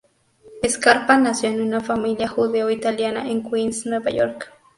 Scarpa 0.67 1.15
nació 1.17 1.49
en 1.49 1.61
una 1.61 1.79
familia 1.79 2.27
judeo-italiana 2.27 3.29
en 3.29 3.47
Queens, 3.47 3.85
Nueva 3.85 4.09
York. 4.09 4.51